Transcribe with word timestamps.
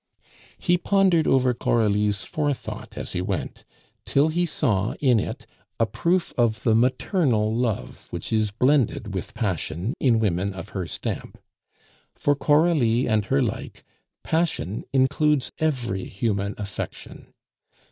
He 0.57 0.79
pondered 0.79 1.27
over 1.27 1.53
Coralie's 1.53 2.23
forethought 2.23 2.97
as 2.97 3.11
he 3.11 3.21
went, 3.21 3.65
till 4.03 4.29
he 4.29 4.47
saw 4.47 4.93
in 4.95 5.19
it 5.19 5.45
a 5.79 5.85
proof 5.85 6.33
of 6.39 6.63
the 6.63 6.73
maternal 6.73 7.55
love 7.55 8.07
which 8.09 8.33
is 8.33 8.49
blended 8.49 9.13
with 9.13 9.35
passion 9.35 9.93
in 9.99 10.17
women 10.17 10.55
of 10.55 10.69
her 10.69 10.87
stamp. 10.87 11.37
For 12.15 12.35
Coralie 12.35 13.07
and 13.07 13.25
her 13.25 13.43
like, 13.43 13.83
passion 14.23 14.85
includes 14.91 15.51
every 15.59 16.05
human 16.05 16.55
affection. 16.57 17.27